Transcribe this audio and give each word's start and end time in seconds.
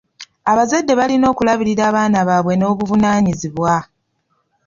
Abazadde 0.51 0.93
balina 0.99 1.25
okulabirira 1.33 1.83
abaana 1.89 2.19
baabwe 2.27 2.53
n'obuvunaanyizibwa.. 2.57 3.73